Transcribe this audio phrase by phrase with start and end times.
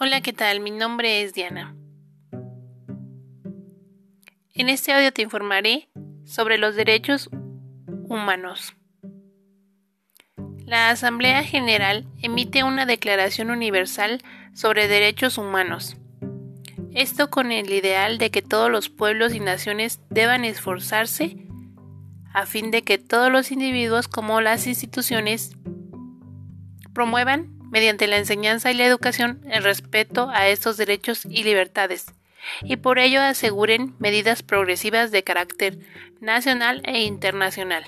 [0.00, 0.60] Hola, ¿qué tal?
[0.60, 1.74] Mi nombre es Diana.
[4.54, 5.88] En este audio te informaré
[6.24, 7.28] sobre los derechos
[8.04, 8.76] humanos.
[10.64, 14.22] La Asamblea General emite una Declaración Universal
[14.54, 15.96] sobre Derechos Humanos.
[16.92, 21.36] Esto con el ideal de que todos los pueblos y naciones deban esforzarse
[22.32, 25.56] a fin de que todos los individuos como las instituciones
[26.92, 32.06] promuevan mediante la enseñanza y la educación el respeto a estos derechos y libertades,
[32.62, 35.78] y por ello aseguren medidas progresivas de carácter
[36.20, 37.84] nacional e internacional.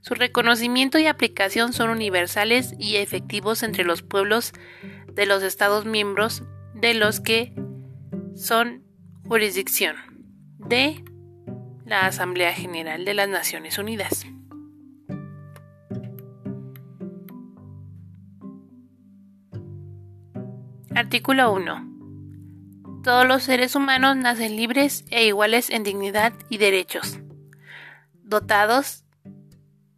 [0.00, 4.52] Su reconocimiento y aplicación son universales y efectivos entre los pueblos
[5.12, 6.42] de los Estados miembros
[6.74, 7.52] de los que
[8.34, 8.82] son
[9.28, 9.96] jurisdicción
[10.58, 11.04] de
[11.84, 14.26] la Asamblea General de las Naciones Unidas.
[21.02, 23.02] Artículo 1.
[23.02, 27.18] Todos los seres humanos nacen libres e iguales en dignidad y derechos.
[28.22, 29.02] Dotados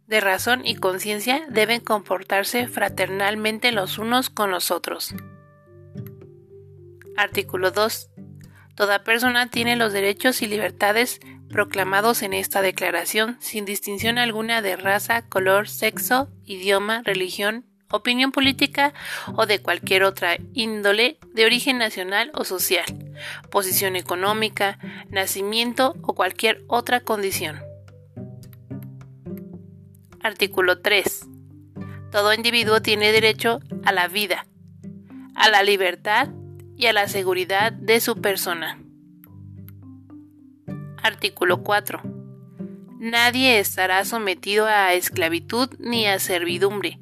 [0.07, 5.13] de razón y conciencia, deben comportarse fraternalmente los unos con los otros.
[7.15, 8.09] Artículo 2.
[8.73, 11.19] Toda persona tiene los derechos y libertades
[11.49, 18.93] proclamados en esta declaración sin distinción alguna de raza, color, sexo, idioma, religión, opinión política
[19.35, 22.85] o de cualquier otra índole de origen nacional o social,
[23.49, 27.61] posición económica, nacimiento o cualquier otra condición.
[30.21, 31.27] Artículo 3.
[32.11, 34.47] Todo individuo tiene derecho a la vida,
[35.35, 36.29] a la libertad
[36.77, 38.79] y a la seguridad de su persona.
[41.03, 42.01] Artículo 4.
[42.97, 46.99] Nadie estará sometido a esclavitud ni a servidumbre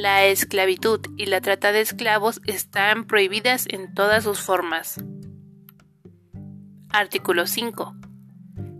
[0.00, 4.98] la esclavitud y la trata de esclavos están prohibidas en todas sus formas.
[6.88, 7.94] Artículo 5.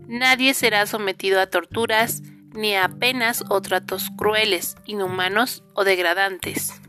[0.08, 2.22] Nadie será sometido a torturas
[2.54, 6.79] ni a penas o tratos crueles, inhumanos o degradantes.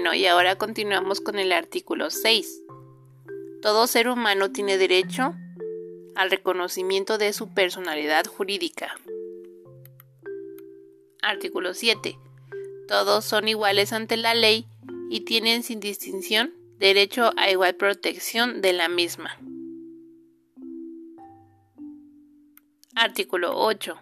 [0.00, 2.62] Bueno, y ahora continuamos con el artículo 6.
[3.60, 5.34] Todo ser humano tiene derecho
[6.14, 8.96] al reconocimiento de su personalidad jurídica.
[11.20, 12.16] Artículo 7.
[12.86, 14.68] Todos son iguales ante la ley
[15.10, 19.36] y tienen sin distinción derecho a igual protección de la misma.
[22.94, 23.98] Artículo 8.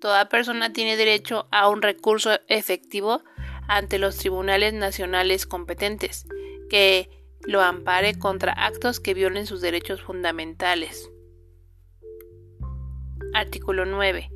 [0.00, 3.24] Toda persona tiene derecho a un recurso efectivo
[3.68, 6.26] ante los tribunales nacionales competentes,
[6.68, 7.10] que
[7.46, 11.10] lo ampare contra actos que violen sus derechos fundamentales.
[13.32, 14.30] Artículo 9.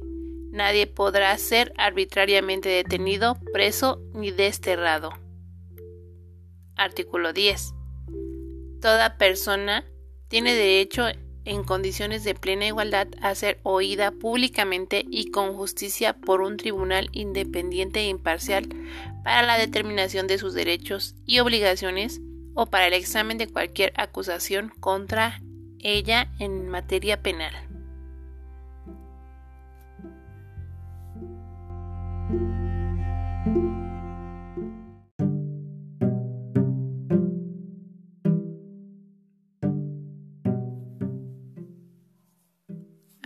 [0.52, 5.10] Nadie podrá ser arbitrariamente detenido, preso ni desterrado.
[6.76, 7.74] Artículo 10.
[8.80, 9.84] Toda persona
[10.28, 11.06] tiene derecho
[11.44, 17.08] en condiciones de plena igualdad a ser oída públicamente y con justicia por un tribunal
[17.12, 18.68] independiente e imparcial
[19.24, 22.20] para la determinación de sus derechos y obligaciones
[22.54, 25.40] o para el examen de cualquier acusación contra
[25.78, 27.69] ella en materia penal.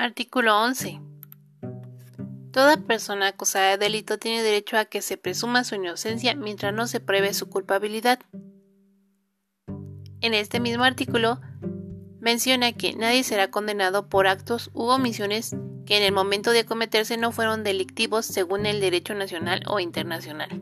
[0.05, 1.01] Artículo 11.
[2.53, 6.87] Toda persona acusada de delito tiene derecho a que se presuma su inocencia mientras no
[6.87, 8.19] se pruebe su culpabilidad.
[10.21, 11.41] En este mismo artículo
[12.21, 15.57] menciona que nadie será condenado por actos u omisiones
[15.87, 20.61] que en el momento de cometerse no fueron delictivos según el derecho nacional o internacional.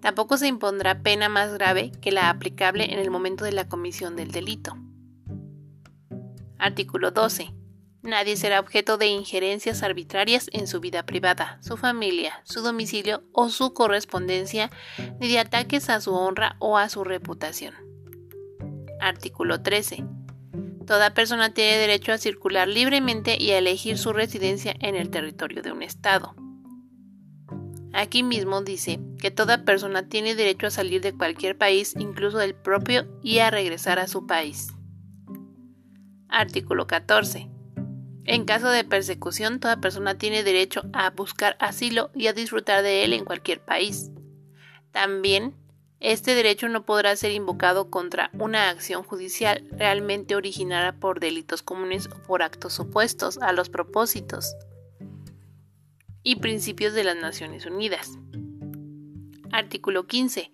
[0.00, 4.16] Tampoco se impondrá pena más grave que la aplicable en el momento de la comisión
[4.16, 4.74] del delito.
[6.56, 7.52] Artículo 12.
[8.04, 13.48] Nadie será objeto de injerencias arbitrarias en su vida privada, su familia, su domicilio o
[13.48, 14.70] su correspondencia,
[15.20, 17.72] ni de ataques a su honra o a su reputación.
[19.00, 20.04] Artículo 13.
[20.86, 25.62] Toda persona tiene derecho a circular libremente y a elegir su residencia en el territorio
[25.62, 26.34] de un Estado.
[27.94, 32.54] Aquí mismo dice que toda persona tiene derecho a salir de cualquier país, incluso del
[32.54, 34.74] propio, y a regresar a su país.
[36.28, 37.53] Artículo 14.
[38.26, 43.04] En caso de persecución, toda persona tiene derecho a buscar asilo y a disfrutar de
[43.04, 44.10] él en cualquier país.
[44.92, 45.54] También
[46.00, 52.08] este derecho no podrá ser invocado contra una acción judicial realmente originada por delitos comunes
[52.08, 54.54] o por actos opuestos a los propósitos
[56.22, 58.18] y principios de las Naciones Unidas.
[59.50, 60.50] Artículo 15.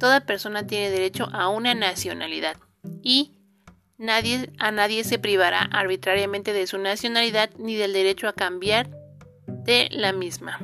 [0.00, 2.56] Toda persona tiene derecho a una nacionalidad
[3.02, 3.37] y
[3.98, 8.88] nadie, a nadie se privará arbitrariamente de su nacionalidad ni del derecho a cambiar
[9.46, 10.58] de la misma.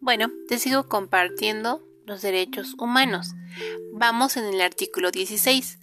[0.00, 3.32] Bueno, te sigo compartiendo los derechos humanos.
[3.94, 5.78] Vamos en el artículo 16.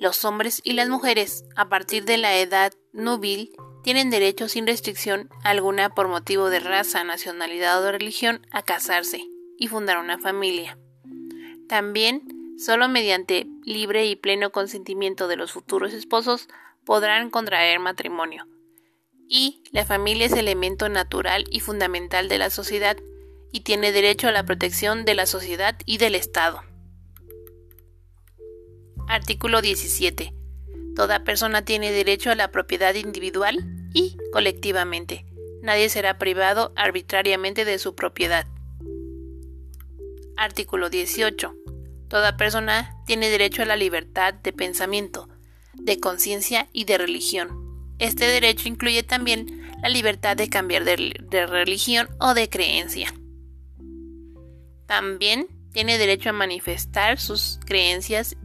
[0.00, 3.50] Los hombres y las mujeres, a partir de la edad núbil,
[3.82, 9.24] tienen derecho sin restricción alguna por motivo de raza, nacionalidad o religión a casarse
[9.58, 10.78] y fundar una familia.
[11.68, 12.22] También,
[12.58, 16.48] solo mediante libre y pleno consentimiento de los futuros esposos
[16.84, 18.46] podrán contraer matrimonio.
[19.28, 22.96] Y la familia es elemento natural y fundamental de la sociedad
[23.52, 26.62] y tiene derecho a la protección de la sociedad y del Estado.
[29.08, 30.34] Artículo 17.
[30.94, 33.56] Toda persona tiene derecho a la propiedad individual
[33.94, 35.24] y colectivamente.
[35.62, 38.46] Nadie será privado arbitrariamente de su propiedad.
[40.36, 41.54] Artículo 18.
[42.08, 45.30] Toda persona tiene derecho a la libertad de pensamiento,
[45.72, 47.94] de conciencia y de religión.
[47.98, 53.14] Este derecho incluye también la libertad de cambiar de, de religión o de creencia.
[54.86, 58.36] También tiene derecho a manifestar sus creencias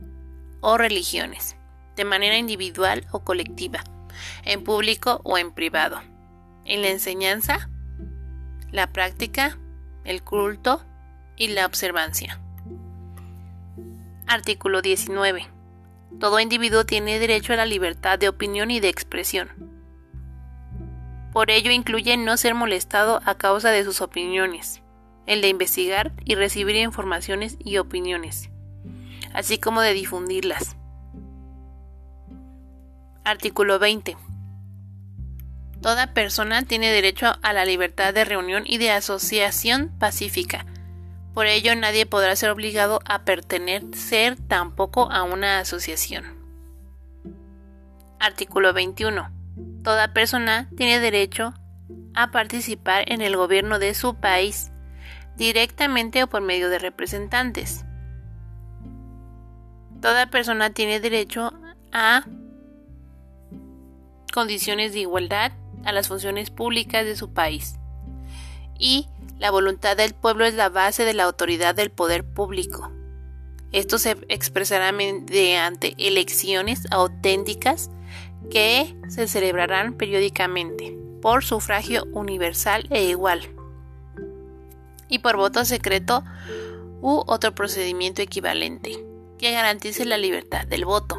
[0.63, 1.57] o religiones,
[1.95, 3.83] de manera individual o colectiva,
[4.43, 6.01] en público o en privado,
[6.65, 7.69] en la enseñanza,
[8.71, 9.59] la práctica,
[10.05, 10.83] el culto
[11.35, 12.39] y la observancia.
[14.25, 15.47] Artículo 19.
[16.19, 19.49] Todo individuo tiene derecho a la libertad de opinión y de expresión.
[21.33, 24.81] Por ello incluye no ser molestado a causa de sus opiniones,
[25.25, 28.49] el de investigar y recibir informaciones y opiniones,
[29.33, 30.75] así como de difundirlas.
[33.25, 34.17] Artículo 20.
[35.81, 40.65] Toda persona tiene derecho a la libertad de reunión y de asociación pacífica.
[41.33, 46.25] Por ello nadie podrá ser obligado a pertenecer tampoco a una asociación.
[48.19, 49.29] Artículo 21.
[49.83, 51.53] Toda persona tiene derecho
[52.13, 54.71] a participar en el gobierno de su país
[55.35, 57.83] directamente o por medio de representantes.
[60.03, 61.53] Toda persona tiene derecho
[61.93, 62.25] a
[64.33, 65.53] condiciones de igualdad
[65.85, 67.75] a las funciones públicas de su país.
[68.77, 69.07] Y
[69.39, 72.91] la voluntad del pueblo es la base de la autoridad del poder público.
[73.71, 77.89] Esto se expresará mediante elecciones auténticas
[78.51, 83.47] que se celebrarán periódicamente por sufragio universal e igual
[85.07, 86.25] y por voto secreto
[86.99, 89.12] u otro procedimiento equivalente
[89.43, 91.17] que garantice la libertad del voto.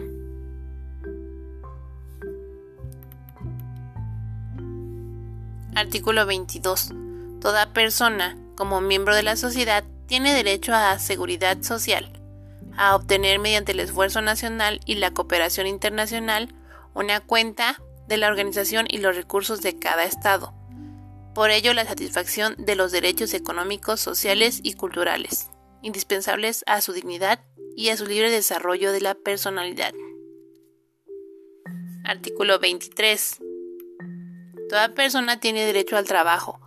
[5.75, 6.95] Artículo 22.
[7.43, 12.19] Toda persona, como miembro de la sociedad, tiene derecho a seguridad social,
[12.79, 16.49] a obtener mediante el esfuerzo nacional y la cooperación internacional
[16.95, 17.77] una cuenta
[18.09, 20.55] de la organización y los recursos de cada Estado,
[21.35, 25.51] por ello, la satisfacción de los derechos económicos, sociales y culturales,
[25.85, 27.41] indispensables a su dignidad
[27.77, 29.93] y a su libre desarrollo de la personalidad.
[32.05, 33.39] Artículo 23.
[34.71, 36.59] Toda persona tiene derecho al trabajo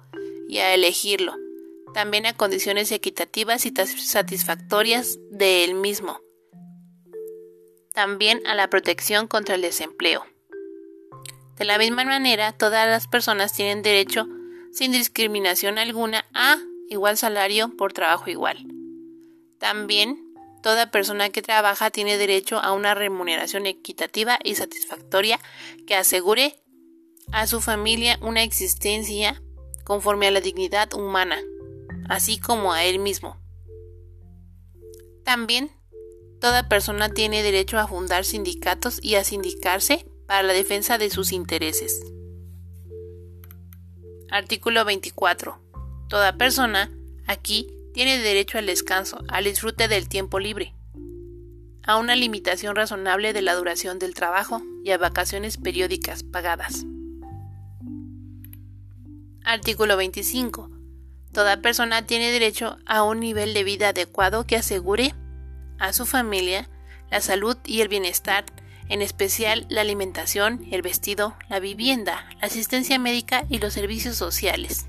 [0.47, 1.35] y a elegirlo,
[1.93, 6.21] también a condiciones equitativas y satisfactorias de él mismo,
[7.93, 10.25] también a la protección contra el desempleo.
[11.57, 14.27] De la misma manera, todas las personas tienen derecho
[14.71, 18.76] sin discriminación alguna a igual salario por trabajo igual.
[19.59, 25.39] También, toda persona que trabaja tiene derecho a una remuneración equitativa y satisfactoria
[25.85, 26.55] que asegure
[27.31, 29.41] a su familia una existencia
[29.83, 31.39] conforme a la dignidad humana,
[32.09, 33.37] así como a él mismo.
[35.23, 35.71] También,
[36.39, 41.31] toda persona tiene derecho a fundar sindicatos y a sindicarse para la defensa de sus
[41.31, 42.01] intereses.
[44.29, 45.59] Artículo 24.
[46.09, 46.91] Toda persona,
[47.27, 50.75] aquí, tiene derecho al descanso, al disfrute del tiempo libre,
[51.81, 56.85] a una limitación razonable de la duración del trabajo y a vacaciones periódicas pagadas.
[59.43, 60.69] Artículo 25.
[61.33, 65.15] Toda persona tiene derecho a un nivel de vida adecuado que asegure
[65.79, 66.69] a su familia,
[67.09, 68.45] la salud y el bienestar,
[68.89, 74.85] en especial la alimentación, el vestido, la vivienda, la asistencia médica y los servicios sociales.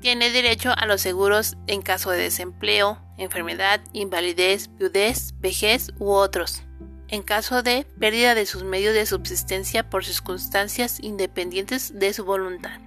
[0.00, 6.62] Tiene derecho a los seguros en caso de desempleo, enfermedad, invalidez, viudez, vejez u otros,
[7.08, 12.80] en caso de pérdida de sus medios de subsistencia por circunstancias independientes de su voluntad.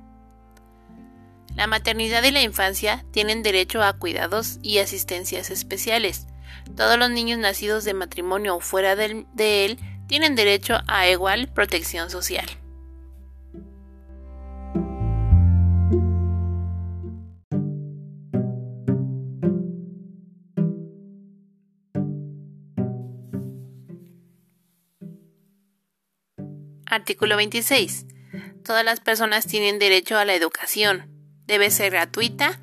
[1.55, 6.27] La maternidad y la infancia tienen derecho a cuidados y asistencias especiales.
[6.77, 9.77] Todos los niños nacidos de matrimonio o fuera de él
[10.07, 12.45] tienen derecho a igual protección social.
[26.91, 28.05] Artículo 26.
[28.65, 31.07] Todas las personas tienen derecho a la educación.
[31.45, 32.59] Debe ser gratuita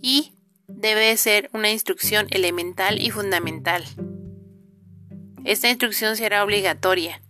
[0.00, 3.84] y debe ser una instrucción elemental y fundamental.
[5.44, 7.20] Esta instrucción será obligatoria.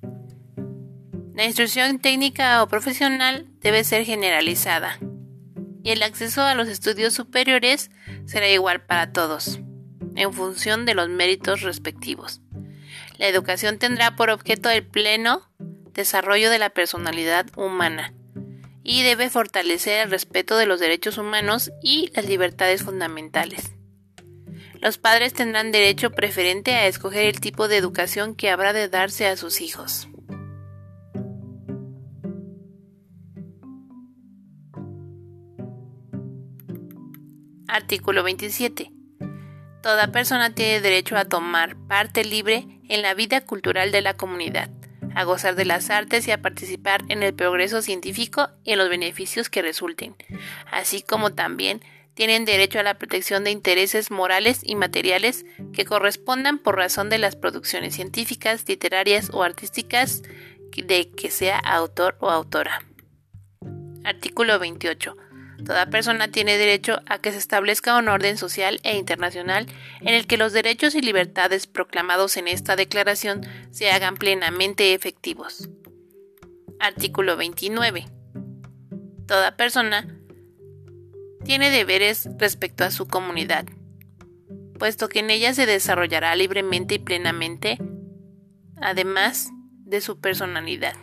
[1.35, 5.01] La instrucción técnica o profesional debe ser generalizada
[5.83, 7.91] y el acceso a los estudios superiores
[8.27, 9.59] será igual para todos,
[10.15, 12.43] en función de los méritos respectivos.
[13.17, 15.43] La educación tendrá por objeto el pleno
[15.99, 18.15] desarrollo de la personalidad humana
[18.85, 23.73] y debe fortalecer el respeto de los derechos humanos y las libertades fundamentales.
[24.81, 29.27] Los padres tendrán derecho preferente a escoger el tipo de educación que habrá de darse
[29.27, 30.09] a sus hijos.
[37.67, 38.93] Artículo 27.
[39.83, 44.78] Toda persona tiene derecho a tomar parte libre en la vida cultural de la comunidad
[45.19, 48.89] a gozar de las artes y a participar en el progreso científico y en los
[48.89, 50.15] beneficios que resulten,
[50.71, 51.83] así como también
[52.15, 57.19] tienen derecho a la protección de intereses morales y materiales que correspondan por razón de
[57.19, 60.23] las producciones científicas, literarias o artísticas
[60.77, 62.81] de que sea autor o autora.
[64.05, 65.17] Artículo 28.
[65.65, 69.67] Toda persona tiene derecho a que se establezca un orden social e internacional
[70.01, 75.69] en el que los derechos y libertades proclamados en esta declaración se hagan plenamente efectivos.
[76.79, 78.07] Artículo 29.
[79.27, 80.07] Toda persona
[81.45, 83.67] tiene deberes respecto a su comunidad,
[84.79, 87.79] puesto que en ella se desarrollará libremente y plenamente,
[88.77, 89.51] además
[89.85, 90.95] de su personalidad.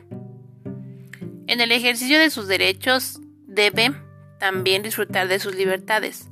[1.48, 4.05] En el ejercicio de sus derechos debe
[4.40, 6.30] también disfrutar de sus libertades.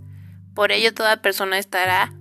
[0.54, 2.14] Por ello, toda persona estará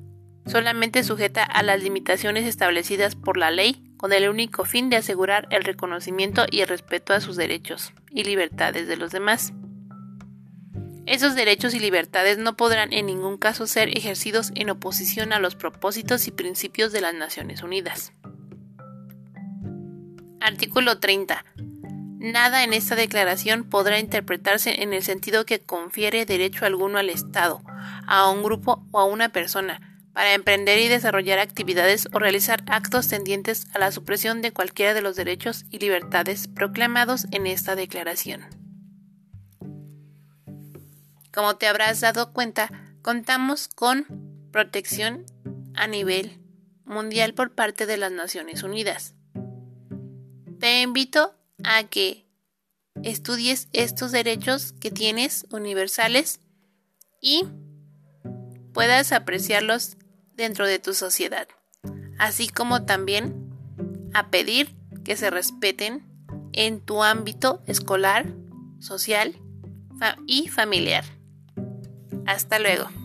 [0.46, 5.46] solamente sujeta a las limitaciones establecidas por la ley con el único fin de asegurar
[5.50, 9.52] el reconocimiento y el respeto a sus derechos y libertades de los demás.
[11.06, 15.56] Esos derechos y libertades no podrán en ningún caso ser ejercidos en oposición a los
[15.56, 18.12] propósitos y principios de las Naciones Unidas.
[20.40, 21.44] Artículo 30.
[22.22, 27.60] Nada en esta declaración podrá interpretarse en el sentido que confiere derecho alguno al Estado,
[28.06, 33.08] a un grupo o a una persona, para emprender y desarrollar actividades o realizar actos
[33.08, 38.42] tendientes a la supresión de cualquiera de los derechos y libertades proclamados en esta declaración.
[41.34, 42.70] Como te habrás dado cuenta,
[43.02, 44.06] contamos con
[44.52, 45.26] protección
[45.74, 46.38] a nivel
[46.84, 49.16] mundial por parte de las Naciones Unidas.
[50.60, 52.26] Te invito a que
[53.02, 56.40] estudies estos derechos que tienes universales
[57.20, 57.44] y
[58.72, 59.96] puedas apreciarlos
[60.34, 61.48] dentro de tu sociedad,
[62.18, 63.50] así como también
[64.14, 66.06] a pedir que se respeten
[66.52, 68.34] en tu ámbito escolar,
[68.80, 69.36] social
[70.26, 71.04] y familiar.
[72.26, 73.01] Hasta luego.